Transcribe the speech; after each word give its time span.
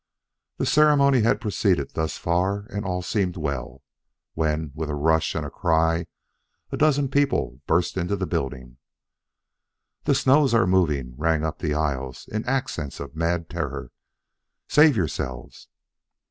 The 0.57 0.65
ceremony 0.65 1.21
had 1.21 1.39
proceeded 1.39 1.91
thus 1.91 2.17
far 2.17 2.65
and 2.71 2.83
all 2.85 3.03
seemed 3.03 3.37
well, 3.37 3.83
when 4.33 4.71
with 4.73 4.89
a 4.89 4.95
rush 4.95 5.35
and 5.35 5.45
a 5.45 5.51
cry 5.51 6.07
a 6.71 6.77
dozen 6.77 7.07
people 7.07 7.61
burst 7.67 7.97
into 7.97 8.15
the 8.15 8.25
building. 8.25 8.77
"The 10.05 10.15
snows 10.15 10.55
are 10.55 10.65
moving!" 10.65 11.13
rang 11.17 11.45
up 11.45 11.59
the 11.59 11.75
aisles 11.75 12.27
in 12.31 12.43
accents 12.45 12.99
of 12.99 13.15
mad 13.15 13.47
terror. 13.47 13.91
"Save 14.67 14.97
yourselves!" 14.97 15.67